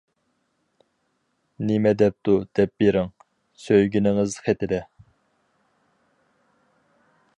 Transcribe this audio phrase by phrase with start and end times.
[1.71, 3.11] نېمە دەپتۇ دەپ بېرىڭ،
[3.67, 4.81] سۆيگىنىڭىز خېتىدە.